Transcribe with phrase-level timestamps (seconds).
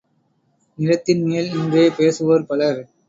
[0.77, 2.81] நிலத்தின் மேல் நின்றே பேசுவோர் பலர்.